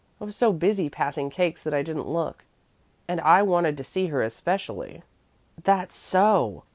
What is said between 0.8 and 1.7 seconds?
passing cakes